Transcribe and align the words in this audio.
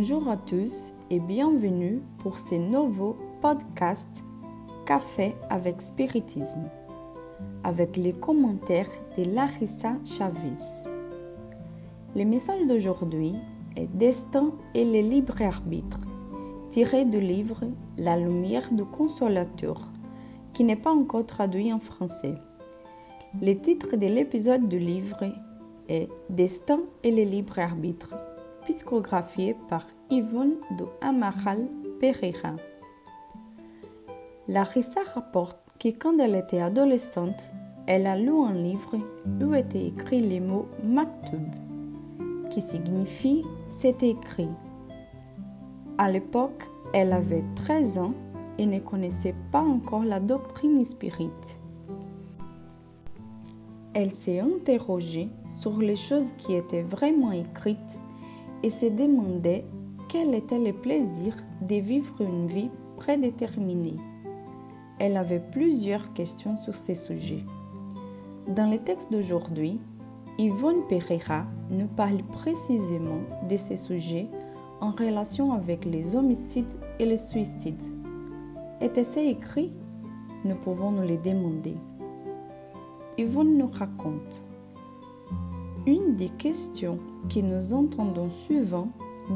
Bonjour 0.00 0.30
à 0.30 0.38
tous 0.38 0.94
et 1.10 1.20
bienvenue 1.20 2.00
pour 2.20 2.40
ce 2.40 2.54
nouveau 2.54 3.18
podcast 3.42 4.08
Café 4.86 5.34
avec 5.50 5.82
Spiritisme 5.82 6.70
avec 7.64 7.98
les 7.98 8.14
commentaires 8.14 8.88
de 9.18 9.24
Larissa 9.24 9.92
Chavez. 10.06 10.88
Le 12.16 12.24
message 12.24 12.66
d'aujourd'hui 12.66 13.34
est 13.76 13.88
Destin 13.88 14.52
et 14.74 14.86
le 14.86 15.06
libre 15.06 15.42
arbitre, 15.42 16.00
tiré 16.70 17.04
du 17.04 17.20
livre 17.20 17.60
La 17.98 18.16
lumière 18.16 18.72
du 18.72 18.86
consolateur, 18.86 19.92
qui 20.54 20.64
n'est 20.64 20.76
pas 20.76 20.92
encore 20.92 21.26
traduit 21.26 21.74
en 21.74 21.78
français. 21.78 22.36
Le 23.42 23.52
titre 23.52 23.96
de 23.96 24.06
l'épisode 24.06 24.66
du 24.66 24.78
livre 24.78 25.30
est 25.90 26.08
Destin 26.30 26.80
et 27.04 27.10
le 27.10 27.24
libre 27.30 27.58
arbitre, 27.58 28.14
psychographié 28.66 29.56
par 29.68 29.86
Yvonne 30.10 30.54
de 30.78 30.84
Amaral 31.00 31.66
Pereira. 32.00 32.56
Larissa 34.48 35.00
rapporte 35.14 35.58
que 35.78 35.88
quand 35.88 36.18
elle 36.18 36.34
était 36.34 36.60
adolescente, 36.60 37.50
elle 37.86 38.06
a 38.06 38.16
lu 38.16 38.30
un 38.30 38.52
livre 38.52 38.98
où 39.40 39.54
étaient 39.54 39.86
écrits 39.86 40.20
les 40.20 40.40
mots 40.40 40.66
Maktub, 40.84 41.46
qui 42.50 42.60
signifie 42.60 43.44
c'est 43.70 44.02
écrit. 44.02 44.48
À 45.96 46.10
l'époque, 46.10 46.64
elle 46.92 47.12
avait 47.12 47.44
13 47.54 47.98
ans 47.98 48.14
et 48.58 48.66
ne 48.66 48.80
connaissait 48.80 49.34
pas 49.52 49.62
encore 49.62 50.04
la 50.04 50.18
doctrine 50.18 50.84
spirite. 50.84 51.58
Elle 53.94 54.10
s'est 54.10 54.40
interrogée 54.40 55.28
sur 55.48 55.78
les 55.78 55.96
choses 55.96 56.32
qui 56.32 56.54
étaient 56.54 56.82
vraiment 56.82 57.32
écrites 57.32 57.98
et 58.62 58.70
se 58.70 58.86
demandait 58.86 59.64
quel 60.08 60.34
était 60.34 60.58
le 60.58 60.72
plaisir 60.72 61.36
de 61.62 61.76
vivre 61.76 62.20
une 62.20 62.46
vie 62.46 62.70
prédéterminée. 62.96 63.96
Elle 64.98 65.16
avait 65.16 65.42
plusieurs 65.52 66.12
questions 66.12 66.56
sur 66.58 66.74
ces 66.74 66.94
sujets. 66.94 67.44
Dans 68.48 68.70
le 68.70 68.78
texte 68.78 69.12
d'aujourd'hui, 69.12 69.78
Yvonne 70.38 70.86
Pereira 70.88 71.44
nous 71.70 71.86
parle 71.86 72.22
précisément 72.32 73.20
de 73.48 73.56
ces 73.56 73.76
sujets 73.76 74.28
en 74.80 74.90
relation 74.90 75.52
avec 75.52 75.84
les 75.84 76.16
homicides 76.16 76.72
et 76.98 77.06
les 77.06 77.18
suicides. 77.18 77.82
Était-ce 78.80 79.20
écrit? 79.20 79.70
Nous 80.44 80.54
pouvons 80.54 80.90
nous 80.90 81.02
les 81.02 81.18
demander. 81.18 81.74
Yvonne 83.18 83.58
nous 83.58 83.70
raconte. 83.72 84.44
Une 85.86 86.14
des 86.16 86.28
questions 86.28 86.98
que 87.32 87.40
nous 87.40 87.72
entendons 87.72 88.30
souvent 88.30 88.88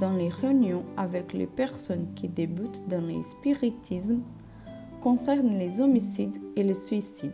dans 0.00 0.12
les 0.12 0.28
réunions 0.28 0.84
avec 0.96 1.32
les 1.32 1.46
personnes 1.46 2.08
qui 2.16 2.28
débutent 2.28 2.82
dans 2.88 3.00
le 3.00 3.22
spiritisme 3.22 4.22
concerne 5.00 5.50
les 5.50 5.80
homicides 5.80 6.36
et 6.56 6.64
les 6.64 6.74
suicides. 6.74 7.30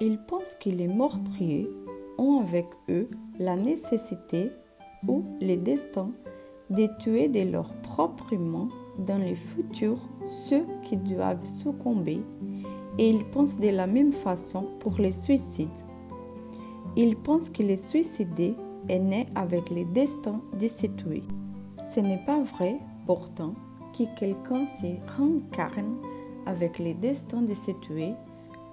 Ils 0.00 0.18
pensent 0.18 0.56
que 0.60 0.70
les 0.70 0.86
meurtriers 0.86 1.68
ont 2.16 2.40
avec 2.40 2.66
eux 2.88 3.08
la 3.40 3.56
nécessité 3.56 4.50
ou 5.08 5.24
le 5.40 5.56
destin 5.56 6.12
de 6.70 6.88
tuer 7.00 7.28
de 7.28 7.50
leur 7.50 7.72
propre 7.80 8.36
main 8.36 8.68
dans 8.98 9.18
le 9.18 9.34
futur 9.34 9.98
ceux 10.46 10.64
qui 10.84 10.96
doivent 10.96 11.44
succomber 11.44 12.20
et 12.98 13.10
ils 13.10 13.24
pensent 13.24 13.56
de 13.56 13.70
la 13.70 13.88
même 13.88 14.12
façon 14.12 14.66
pour 14.78 14.98
les 14.98 15.12
suicides. 15.12 15.68
Ils 17.00 17.14
pensent 17.14 17.48
que 17.48 17.62
le 17.62 17.76
suicidé 17.76 18.56
est 18.88 18.98
né 18.98 19.28
avec 19.36 19.70
le 19.70 19.84
destin 19.84 20.40
de. 20.58 21.22
Ce 21.88 22.00
n'est 22.00 22.24
pas 22.26 22.42
vrai, 22.42 22.80
pourtant, 23.06 23.54
que 23.96 24.02
quelqu'un 24.18 24.66
se 24.66 24.96
réincarne 25.16 25.98
avec 26.44 26.80
le 26.80 26.94
destin 26.94 27.42
de 27.42 27.54
se 27.54 27.70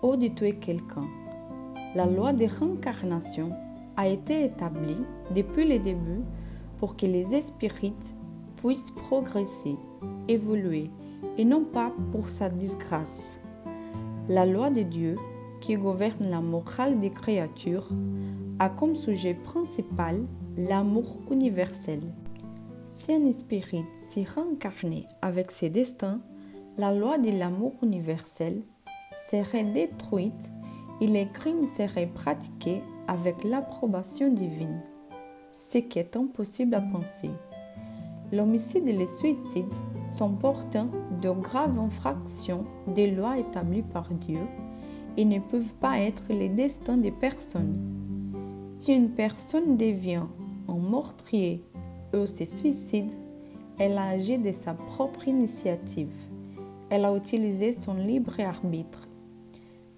ou 0.02 0.16
de 0.16 0.28
tuer 0.30 0.56
quelqu'un. 0.56 1.08
La 1.94 2.08
loi 2.08 2.34
de 2.34 2.46
réincarnation 2.46 3.52
a 3.96 4.08
été 4.08 4.46
établie 4.46 5.03
depuis 5.35 5.66
le 5.66 5.78
début 5.78 6.24
pour 6.80 6.97
que 6.97 7.06
les 7.06 7.35
esprits 7.35 7.94
puissent 8.56 8.90
progresser, 8.90 9.75
évoluer, 10.28 10.90
et 11.38 11.46
non 11.46 11.64
pas 11.64 11.94
pour 12.12 12.28
sa 12.30 12.50
disgrâce. 12.50 13.40
La 14.30 14.47
loi 14.47 14.72
de 14.72 14.81
Dieu, 14.81 15.16
qui 15.66 15.78
gouverne 15.78 16.30
la 16.30 16.42
morale 16.42 17.00
des 17.00 17.09
créatures, 17.09 17.90
a 18.59 18.70
comme 18.70 18.96
sujet 18.96 19.34
principal 19.34 20.24
l'amour 20.58 21.18
universel. 21.31 22.02
Si 22.94 23.12
un 23.12 23.26
esprit 23.26 23.84
s'y 24.08 24.26
réincarnait 24.26 25.08
avec 25.24 25.50
ses 25.50 25.72
destins, 25.72 26.22
la 26.78 26.94
loi 26.94 27.18
de 27.18 27.31
l'amour 27.31 27.74
universel 27.81 28.62
serait 29.31 29.64
détruite 29.64 30.52
et 31.02 31.08
les 31.08 31.28
crimes 31.30 31.66
seraient 31.66 32.12
pratiqués 32.14 32.84
avec 33.08 33.44
l'approbation 33.44 34.32
divine, 34.32 34.84
ce 35.52 35.80
qui 35.80 35.97
est 35.97 36.16
impossible 36.16 36.76
à 36.76 36.82
penser. 36.82 37.32
L'homicide 38.32 38.88
et 38.88 38.94
le 38.94 39.08
suicide 39.08 39.74
sont 40.06 40.30
porteurs 40.30 40.86
de 41.24 41.32
graves 41.32 41.80
infractions 41.80 42.66
des 42.88 43.09
lois 43.09 43.40
établies 43.40 43.82
par 43.82 44.14
Dieu 44.14 44.42
et 45.18 45.26
ne 45.26 45.40
peuvent 45.40 45.74
pas 45.76 46.00
être 46.00 46.24
les 46.30 46.50
destins 46.50 46.98
des 46.98 47.12
personnes. 47.12 47.78
Si 48.78 48.94
une 48.94 49.09
personne 49.09 49.78
devient 49.78 50.24
un 50.68 50.78
meurtrier 50.78 51.64
ou 52.14 52.26
se 52.26 52.46
suicide, 52.46 53.12
elle 53.78 53.98
a 53.98 54.09
agi 54.09 54.38
de 54.38 54.52
sa 54.52 54.74
propre 54.74 55.28
initiative. 55.28 56.14
Elle 56.90 57.06
a 57.06 57.16
utilisé 57.16 57.74
son 57.74 57.96
libre 57.96 58.40
arbitre. 58.40 59.08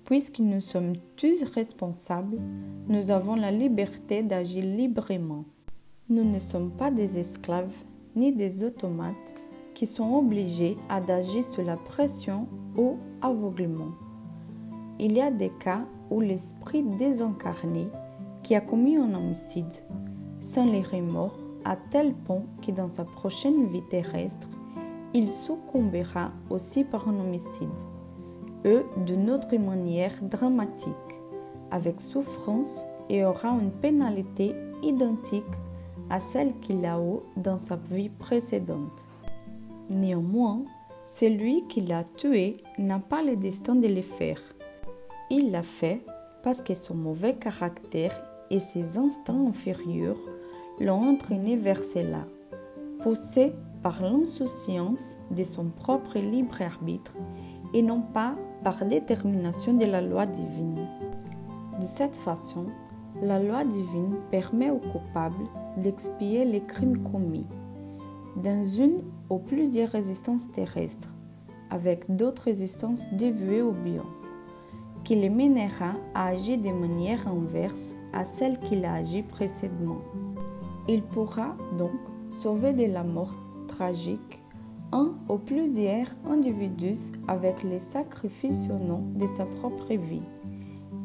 Puisque 0.06 0.40
nous 0.40 0.62
sommes 0.62 0.94
tous 1.16 1.44
responsables, 1.44 2.40
nous 2.88 3.12
avons 3.12 3.36
la 3.36 3.52
liberté 3.52 4.24
d'agir 4.24 4.64
librement. 4.64 5.44
Nous 6.10 6.24
ne 6.24 6.40
sommes 6.40 6.72
pas 6.72 6.92
des 6.92 7.18
esclaves 7.18 7.76
ni 8.16 8.32
des 8.32 8.64
automates 8.64 9.34
qui 9.74 9.86
sont 9.86 10.16
obligés 10.16 10.78
à 10.90 11.02
d'agir 11.02 11.44
sous 11.44 11.62
la 11.62 11.76
pression 11.76 12.48
ou 12.78 12.96
aveuglement. 13.22 13.92
Il 15.00 15.16
y 15.16 15.22
a 15.22 15.30
des 15.30 15.50
cas 15.50 15.81
où 16.09 16.22
l'esprit 16.22 16.84
désincarné 16.84 17.88
qui 18.41 18.56
a 18.56 18.62
commis 18.62 18.97
un 18.97 19.13
homicide 19.13 19.66
sans 20.41 20.66
les 20.66 20.81
remords 20.81 21.38
à 21.66 21.75
tel 21.75 22.13
point 22.13 22.44
que 22.66 22.72
dans 22.72 22.90
sa 22.90 23.03
prochaine 23.03 23.68
vie 23.68 23.84
terrestre, 23.90 24.47
il 25.13 25.30
succombera 25.31 26.31
aussi 26.50 26.84
par 26.84 27.07
un 27.09 27.19
homicide, 27.19 27.69
eux 28.66 28.86
d'une 29.06 29.30
autre 29.30 29.56
manière 29.57 30.13
dramatique, 30.22 30.94
avec 31.72 32.00
souffrance 32.00 32.86
et 33.09 33.25
aura 33.25 33.50
une 33.50 33.72
pénalité 33.72 34.56
identique 34.81 35.44
à 36.09 36.19
celle 36.19 36.53
qu'il 36.59 36.86
a 36.86 37.00
eue 37.00 37.19
dans 37.36 37.57
sa 37.57 37.75
vie 37.75 38.09
précédente. 38.09 39.00
Néanmoins, 39.90 40.63
celui 41.06 41.68
qui 41.68 41.81
l'a 41.81 42.03
tué 42.03 42.57
n'a 42.78 43.00
pas 43.00 43.24
le 43.24 43.36
destin 43.36 43.75
de 43.75 43.88
le 43.88 44.02
faire. 44.02 44.41
Il 45.30 45.52
l'a 45.52 45.64
fait 45.64 46.06
parce 46.42 46.62
que 46.62 46.74
son 46.74 46.96
mauvais 46.96 47.36
caractère 47.36 48.24
et 48.50 48.60
ses 48.60 48.98
instincts 48.98 49.48
inférieurs 49.48 50.19
l'ont 50.80 51.10
entraîné 51.10 51.57
vers 51.57 51.81
cela. 51.81 52.25
Poussé 53.01 53.54
par 53.84 54.01
l'insouciance 54.01 55.18
de 55.31 55.44
son 55.44 55.66
propre 55.66 56.18
libre 56.18 56.62
arbitre 56.62 57.18
et 57.74 57.81
non 57.81 58.01
pas 58.01 58.36
par 58.63 58.86
détermination 58.86 59.74
de 59.74 59.86
la 59.86 60.01
loi 60.01 60.25
divine. 60.25 60.88
De 61.80 61.86
cette 61.86 62.16
façon, 62.16 62.68
la 63.22 63.44
loi 63.44 63.66
divine 63.66 64.16
permet 64.31 64.69
aux 64.69 64.80
coupables 64.80 65.36
d'expier 65.75 66.46
les 66.46 66.62
crimes 66.62 67.04
commis 67.04 67.46
dans 68.42 68.63
une 68.63 69.01
ou 69.30 69.40
plusieurs 69.40 69.90
résistances 69.90 70.50
terrestres, 70.51 71.16
avec 71.69 72.16
d'autres 72.16 72.44
résistances 72.44 73.12
dévouées 73.13 73.62
au 73.63 73.72
bien, 73.72 74.06
qui 75.07 75.15
les 75.15 75.30
mènera 75.30 75.94
à 76.13 76.27
agir 76.27 76.57
de 76.57 76.69
manière 76.69 77.30
inverse 77.30 77.95
à 78.12 78.25
celle 78.25 78.59
qu'il 78.59 78.83
a 78.83 78.95
agi 78.95 79.24
précédemment. 79.24 80.01
Il 80.89 81.01
pourra 81.01 81.56
donc 81.77 81.95
sauver 82.30 82.74
de 82.74 82.92
la 82.92 83.06
mort 83.06 83.33
tragique 83.69 84.44
un 84.92 85.13
ou 85.30 85.38
plusieurs 85.38 86.09
individus 86.30 87.13
avec 87.30 87.63
les 87.63 87.80
sacrifices 87.80 88.68
au 88.69 88.83
nom 88.83 89.01
de 89.15 89.25
sa 89.27 89.45
propre 89.45 89.94
vie 89.94 90.27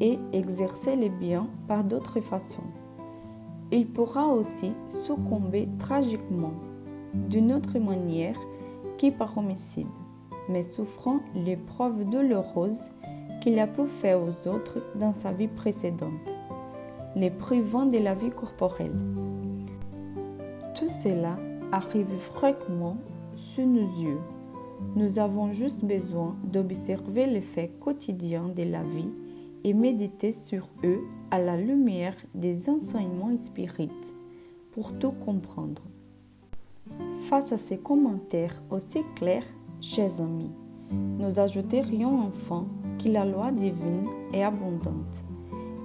et 0.01 0.19
exercer 0.33 0.97
les 0.97 1.09
biens 1.09 1.47
par 1.69 1.85
d'autres 1.85 2.21
façons. 2.21 2.71
Il 3.71 3.87
pourra 3.87 4.27
aussi 4.27 4.73
succomber 4.89 5.69
tragiquement 5.79 6.55
d'une 7.15 7.53
autre 7.53 7.79
manière 7.79 8.41
qui 8.99 9.13
par 9.13 9.39
homicide, 9.39 9.87
mais 10.49 10.63
souffrant 10.63 11.21
l'épreuve 11.37 12.05
douloureuse 12.11 12.91
qu'il 13.43 13.59
a 13.59 13.67
pu 13.67 13.87
faire 13.87 14.21
aux 14.23 14.49
autres 14.49 14.79
dans 14.95 15.13
sa 15.13 15.33
vie 15.33 15.49
précédente, 15.49 16.13
les 17.17 17.31
privant 17.31 17.87
de 17.87 17.99
la 17.99 18.15
vie 18.15 18.31
corporelle. 18.31 18.97
Tout 20.77 20.89
cela 20.89 21.37
arrive 21.73 22.17
fréquemment 22.19 22.99
sous 23.35 23.67
nos 23.67 24.01
yeux. 24.01 24.21
Nous 24.95 25.19
avons 25.19 25.53
juste 25.53 25.85
besoin 25.85 26.37
d'observer 26.45 27.27
les 27.27 27.41
faits 27.41 27.81
quotidiens 27.81 28.49
de 28.49 28.63
la 28.63 28.85
vie 28.85 29.11
et 29.65 29.75
méditer 29.75 30.31
sur 30.31 30.69
eux 30.85 31.01
à 31.33 31.41
la 31.41 31.57
lumière 31.57 32.17
des 32.37 32.71
enseignements 32.71 33.37
spirites 33.37 34.15
pour 34.71 34.97
tout 35.01 35.13
comprendre. 35.13 35.83
Face 37.29 37.53
à 37.53 37.59
ces 37.59 37.79
commentaires 37.79 38.63
aussi 38.71 39.01
clairs, 39.17 39.47
chers 39.81 40.21
amis, 40.21 40.53
nous 40.93 41.41
ajouterions 41.41 42.21
enfin 42.21 42.67
la 43.09 43.25
loi 43.25 43.53
divine 43.53 44.07
est 44.33 44.43
abondante, 44.43 45.25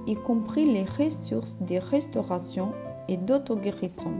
y 0.05 0.15
compris 0.15 0.65
les 0.65 0.83
ressources 0.83 1.59
de 1.61 1.77
restauration 1.77 2.71
et 3.07 3.17
d'auto-guérison. 3.17 4.13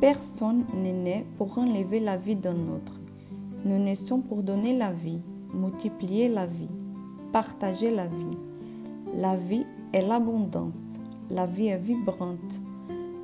Personne 0.00 0.64
n'est 0.74 0.92
né 0.92 1.26
pour 1.38 1.58
enlever 1.58 2.00
la 2.00 2.16
vie 2.16 2.36
d'un 2.36 2.68
autre. 2.74 3.00
Nous 3.64 3.78
naissons 3.78 4.20
pour 4.20 4.42
donner 4.42 4.76
la 4.76 4.92
vie, 4.92 5.20
multiplier 5.54 6.28
la 6.28 6.46
vie, 6.46 6.68
partager 7.32 7.90
la 7.90 8.06
vie. 8.06 8.38
La 9.16 9.36
vie 9.36 9.66
est 9.92 10.06
l'abondance. 10.06 10.74
La 11.30 11.46
vie 11.46 11.68
est 11.68 11.78
vibrante. 11.78 12.60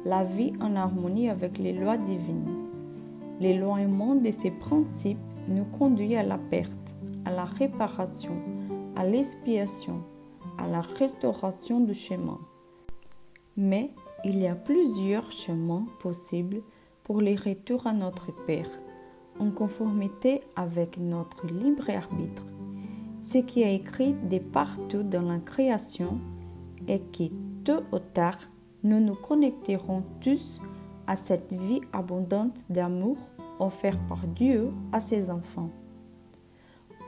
La 0.05 0.25
vie 0.25 0.53
en 0.61 0.75
harmonie 0.75 1.29
avec 1.29 1.59
les 1.59 1.73
lois 1.73 1.99
divines. 1.99 2.49
L'éloignement 3.39 4.15
de 4.15 4.31
ces 4.31 4.51
principes 4.51 5.19
nous 5.49 5.65
conduit 5.65 6.17
à 6.17 6.23
la 6.23 6.39
perte, 6.39 6.97
à 7.25 7.31
la 7.31 7.45
réparation, 7.45 8.35
à 8.97 9.07
l'expiation, 9.07 10.03
à 10.59 10.67
la 10.67 10.81
restauration 10.81 11.81
du 11.81 11.95
chemin. 11.95 12.39
Mais 13.57 13.91
il 14.25 14.39
y 14.39 14.47
a 14.47 14.55
plusieurs 14.55 15.31
chemins 15.33 15.87
possibles 16.01 16.63
pour 17.03 17.21
les 17.21 17.37
retours 17.37 17.87
à 17.87 17.93
notre 17.93 18.33
Père, 18.47 18.71
en 19.39 19.51
conformité 19.51 20.43
avec 20.57 20.99
notre 20.99 21.47
libre 21.47 21.91
arbitre. 21.91 22.47
Ce 23.21 23.39
qui 23.39 23.63
est 23.63 23.77
écrit 23.77 24.15
de 24.15 24.39
partout 24.39 25.03
dans 25.03 25.23
la 25.23 25.39
création 25.39 26.19
est 26.89 27.01
que 27.13 27.33
tôt 27.65 27.85
ou 27.93 27.99
tard, 27.99 28.39
nous 28.83 29.01
nous 29.01 29.15
connecterons 29.15 30.03
tous 30.21 30.61
à 31.07 31.17
cette 31.17 31.53
vie 31.53 31.81
abondante 31.93 32.65
d'amour 32.69 33.17
offerte 33.59 34.01
par 34.09 34.27
Dieu 34.27 34.71
à 34.93 35.01
ses 35.01 35.31
enfants. 35.31 35.71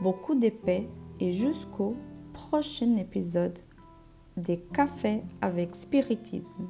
Beaucoup 0.02 0.34
de 0.34 0.48
paix 0.48 0.88
et 1.20 1.32
jusqu'au 1.32 1.96
prochain 2.32 2.96
épisode 2.96 3.58
des 4.36 4.58
Cafés 4.72 5.22
avec 5.40 5.74
Spiritisme. 5.74 6.66